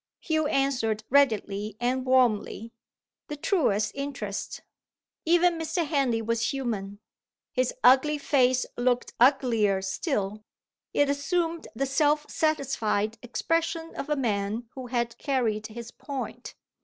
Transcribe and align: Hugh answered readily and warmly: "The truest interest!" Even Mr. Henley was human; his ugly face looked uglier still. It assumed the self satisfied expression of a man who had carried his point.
Hugh 0.19 0.47
answered 0.47 1.03
readily 1.11 1.77
and 1.79 2.07
warmly: 2.07 2.73
"The 3.27 3.35
truest 3.35 3.91
interest!" 3.93 4.63
Even 5.25 5.59
Mr. 5.59 5.85
Henley 5.85 6.23
was 6.23 6.49
human; 6.51 6.97
his 7.51 7.71
ugly 7.83 8.17
face 8.17 8.65
looked 8.77 9.13
uglier 9.19 9.79
still. 9.83 10.43
It 10.91 11.07
assumed 11.07 11.67
the 11.75 11.85
self 11.85 12.27
satisfied 12.31 13.19
expression 13.21 13.93
of 13.95 14.09
a 14.09 14.15
man 14.15 14.65
who 14.71 14.87
had 14.87 15.19
carried 15.19 15.67
his 15.67 15.91
point. 15.91 16.55